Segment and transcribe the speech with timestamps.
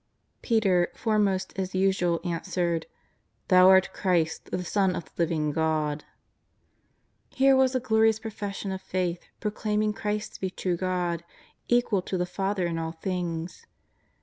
[0.41, 2.87] Peter, foremost as usual, answered:
[3.49, 6.05] "Thou art Christ, the Son of the Living God."
[7.29, 11.23] Here was a glorious profession of faith, proclaiming Christ to be true God,
[11.67, 13.67] equal to the Father in all things.